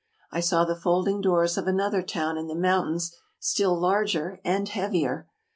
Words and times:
I 0.31 0.39
saw 0.39 0.65
the 0.65 0.75
folding 0.75 1.21
doors 1.21 1.59
of 1.59 1.67
another 1.67 2.01
town 2.01 2.35
in 2.35 2.47
the 2.47 2.55
mountains 2.55 3.15
still 3.39 3.79
larger 3.79 4.41
and 4.43 4.67
heavier. 4.67 5.27